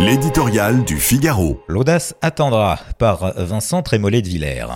[0.00, 1.60] L'éditorial du Figaro.
[1.66, 4.66] L'audace attendra par Vincent Trémollet de Villers.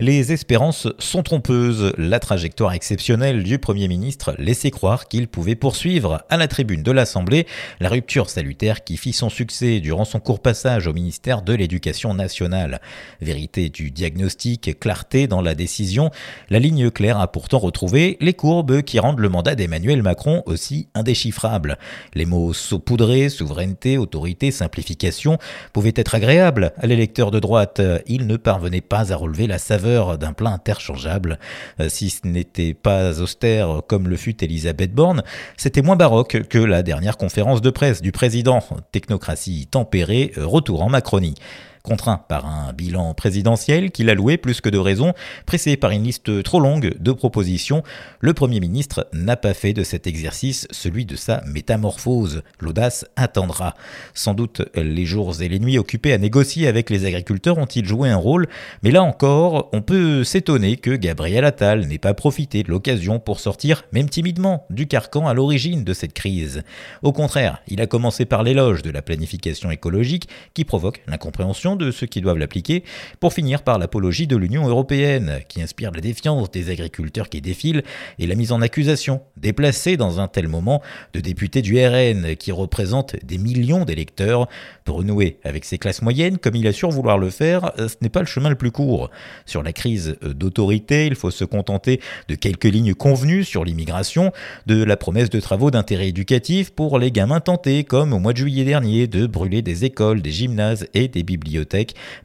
[0.00, 1.92] Les espérances sont trompeuses.
[1.96, 6.90] La trajectoire exceptionnelle du Premier ministre laissait croire qu'il pouvait poursuivre à la tribune de
[6.90, 7.46] l'Assemblée
[7.78, 12.14] la rupture salutaire qui fit son succès durant son court passage au ministère de l'Éducation
[12.14, 12.80] nationale.
[13.20, 16.10] Vérité du diagnostic, clarté dans la décision,
[16.48, 20.88] la ligne claire a pourtant retrouvé les courbes qui rendent le mandat d'Emmanuel Macron aussi
[20.94, 21.78] indéchiffrable.
[22.14, 25.38] Les mots saupoudrés, souveraineté, autorité, simplification
[25.72, 27.80] pouvaient être agréables à l'électeur de droite.
[28.06, 31.38] Il ne parvenait pas à relever la saveur d'un plat interchangeable.
[31.80, 35.22] Euh, si ce n'était pas austère comme le fut Elisabeth Borne,
[35.56, 38.60] c'était moins baroque que la dernière conférence de presse du président.
[38.92, 41.34] Technocratie tempérée, retour en Macronie.
[41.82, 45.14] Contraint par un bilan présidentiel qu'il a loué plus que de raison,
[45.46, 47.82] pressé par une liste trop longue de propositions,
[48.20, 52.42] le Premier ministre n'a pas fait de cet exercice celui de sa métamorphose.
[52.60, 53.74] L'audace attendra.
[54.14, 58.08] Sans doute les jours et les nuits occupés à négocier avec les agriculteurs ont-ils joué
[58.08, 58.46] un rôle,
[58.82, 63.40] mais là encore, on peut s'étonner que Gabriel Attal n'ait pas profité de l'occasion pour
[63.40, 66.62] sortir, même timidement, du carcan à l'origine de cette crise.
[67.02, 71.90] Au contraire, il a commencé par l'éloge de la planification écologique qui provoque l'incompréhension de
[71.90, 72.84] ceux qui doivent l'appliquer,
[73.20, 77.82] pour finir par l'apologie de l'Union européenne, qui inspire la défiance des agriculteurs qui défilent
[78.18, 82.52] et la mise en accusation, déplacée dans un tel moment, de députés du RN qui
[82.52, 84.48] représentent des millions d'électeurs.
[84.84, 88.20] Pour renouer avec ces classes moyennes, comme il assure vouloir le faire, ce n'est pas
[88.20, 89.10] le chemin le plus court.
[89.46, 94.32] Sur la crise d'autorité, il faut se contenter de quelques lignes convenues sur l'immigration,
[94.66, 98.38] de la promesse de travaux d'intérêt éducatif pour les gamins tentés, comme au mois de
[98.38, 101.61] juillet dernier, de brûler des écoles, des gymnases et des bibliothèques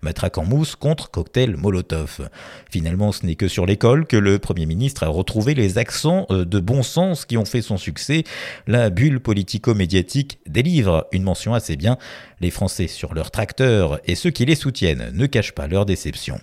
[0.01, 2.29] matraque en mousse contre cocktail Molotov.
[2.69, 6.45] Finalement, ce n'est que sur l'école que le Premier ministre a retrouvé les accents euh,
[6.45, 8.23] de bon sens qui ont fait son succès.
[8.67, 11.97] La bulle politico-médiatique délivre une mention assez bien.
[12.41, 16.39] Les Français sur leurs tracteurs et ceux qui les soutiennent ne cachent pas leur déception.